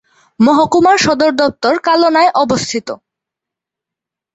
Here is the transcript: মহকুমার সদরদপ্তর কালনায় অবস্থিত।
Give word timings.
মহকুমার 0.39 0.97
সদরদপ্তর 0.97 1.73
কালনায় 1.79 2.31
অবস্থিত। 2.35 2.87